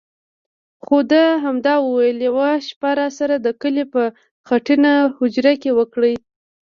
[0.83, 4.03] خو ده همدا ویل: یوه شپه راسره د کلي په
[4.47, 6.13] خټینه هوجره کې وکړئ.